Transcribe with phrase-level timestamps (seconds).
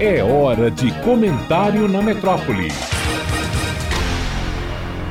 [0.00, 2.68] É hora de comentário na metrópole.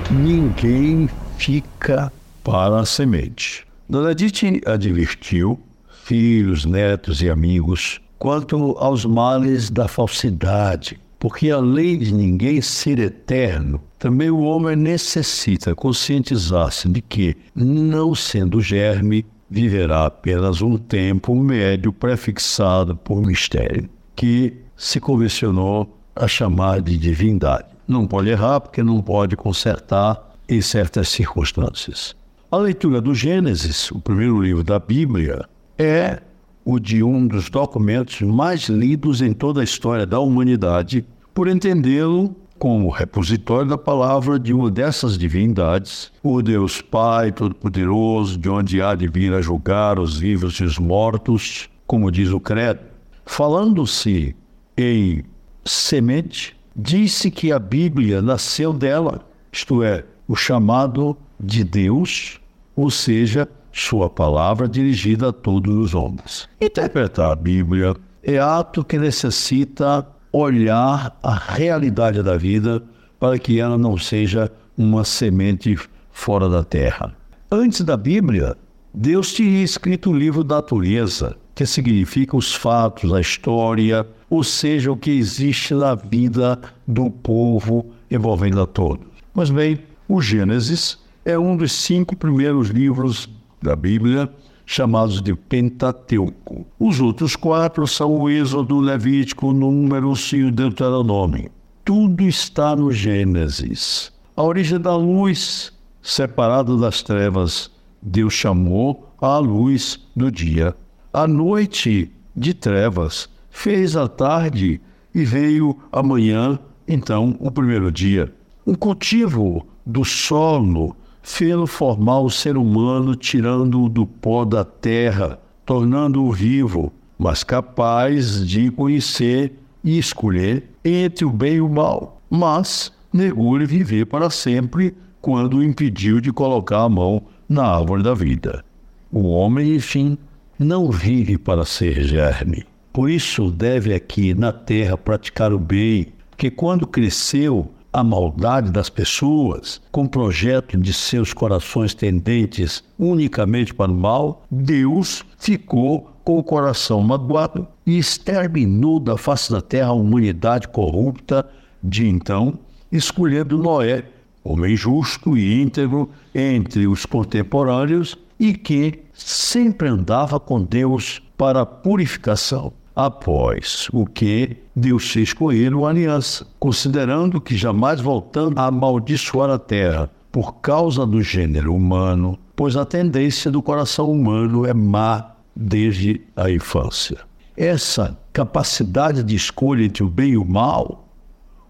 [0.09, 2.09] Ninguém fica
[2.41, 3.67] para a semente.
[3.89, 5.59] Dona Dite advertiu
[6.05, 13.81] filhos, netos e amigos quanto aos males da falsidade, porque além de ninguém ser eterno,
[13.99, 21.91] também o homem necessita conscientizar-se de que, não sendo germe, viverá apenas um tempo médio
[21.91, 27.65] prefixado por mistério, que se convencionou a chamar de divindade.
[27.87, 32.15] Não pode errar porque não pode consertar em certas circunstâncias.
[32.49, 35.45] A leitura do Gênesis, o primeiro livro da Bíblia,
[35.77, 36.21] é
[36.63, 42.35] o de um dos documentos mais lidos em toda a história da humanidade, por entendê-lo
[42.57, 48.95] como repositório da palavra de uma dessas divindades, o Deus Pai Todo-Poderoso, de onde há
[48.95, 52.79] de vir a julgar os vivos e os mortos, como diz o Credo.
[53.25, 54.35] Falando-se
[54.77, 55.23] em
[55.65, 62.39] semente, disse que a Bíblia nasceu dela, isto é, o chamado de Deus,
[62.75, 66.47] ou seja, sua palavra dirigida a todos os homens.
[66.61, 72.83] Interpretar a Bíblia é ato que necessita olhar a realidade da vida
[73.19, 75.75] para que ela não seja uma semente
[76.11, 77.15] fora da terra.
[77.51, 78.55] Antes da Bíblia,
[78.93, 84.91] Deus tinha escrito o livro da natureza, que significa os fatos, a história, ou seja,
[84.91, 89.07] o que existe na vida do povo envolvendo a todos.
[89.33, 93.27] Mas bem, o Gênesis é um dos cinco primeiros livros
[93.59, 94.31] da Bíblia
[94.67, 96.67] chamados de Pentateuco.
[96.79, 101.49] Os outros quatro são o Êxodo, Levítico, Números e o Deuteronômio.
[101.83, 104.11] Tudo está no Gênesis.
[104.35, 110.75] A origem da luz, separada das trevas, Deus chamou a luz do dia
[111.17, 114.79] a noite de trevas, fez a tarde
[115.15, 118.31] e veio amanhã, então, o primeiro dia.
[118.63, 126.31] O cultivo do solo fez formar o ser humano, tirando-o do pó da terra, tornando-o
[126.31, 132.21] vivo, mas capaz de conhecer e escolher entre o bem e o mal.
[132.29, 138.13] Mas negou-lhe viver para sempre quando o impediu de colocar a mão na árvore da
[138.13, 138.63] vida.
[139.11, 140.15] O homem, enfim,
[140.57, 142.65] não vive para ser germe.
[142.91, 148.89] Por isso deve aqui na terra praticar o bem, que quando cresceu a maldade das
[148.89, 156.43] pessoas, com projeto de seus corações tendentes unicamente para o mal, Deus ficou com o
[156.43, 161.47] coração magoado e exterminou da face da terra a humanidade corrupta
[161.81, 162.59] de então,
[162.91, 164.03] escolhendo Noé,
[164.43, 171.65] homem justo e íntegro entre os contemporâneos e que sempre andava com Deus para a
[171.65, 172.73] purificação.
[172.95, 179.51] Após o que Deus fez com ele uma aliança, considerando que jamais voltando a amaldiçoar
[179.51, 185.35] a terra por causa do gênero humano, pois a tendência do coração humano é má
[185.55, 187.19] desde a infância.
[187.55, 191.07] Essa capacidade de escolha entre o bem e o mal,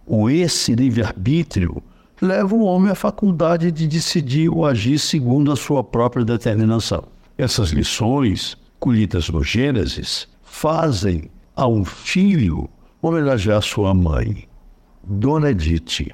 [0.06, 1.84] ou esse livre-arbítrio,
[2.22, 7.04] leva o homem à faculdade de decidir ou agir segundo a sua própria determinação.
[7.38, 12.70] Essas lições, colhidas no Gênesis, fazem a um filho
[13.02, 14.48] homenagear sua mãe,
[15.04, 16.12] Dona Edith,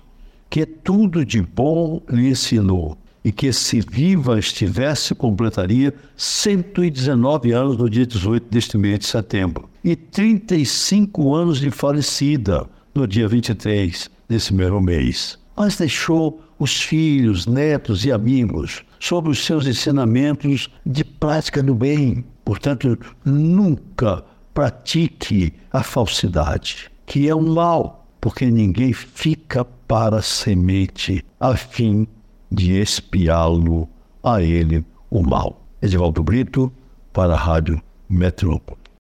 [0.49, 7.89] que tudo de bom lhe ensinou e que, se viva estivesse, completaria 119 anos no
[7.89, 14.53] dia 18 deste mês de setembro e 35 anos de falecida no dia 23 desse
[14.53, 21.61] mesmo mês mas deixou os filhos, netos e amigos sobre os seus ensinamentos de prática
[21.61, 22.23] do bem.
[22.45, 31.23] Portanto, nunca pratique a falsidade, que é um mal, porque ninguém fica para a semente
[31.39, 32.07] a fim
[32.51, 33.89] de espiá-lo
[34.23, 35.65] a ele o mal.
[35.81, 36.71] Edivaldo Brito,
[37.11, 38.82] para a Rádio Metrópole.